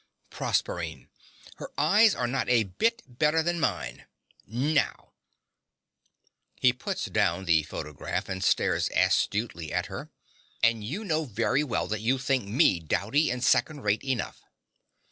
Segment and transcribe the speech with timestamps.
[0.31, 1.09] PROSERPINE.
[1.57, 4.07] Her eyes are not a bit better than mine
[4.47, 5.13] now!
[6.55, 10.09] (He puts down the photograph and stares austerely at her.)
[10.63, 14.41] And you know very well that you think me dowdy and second rate enough.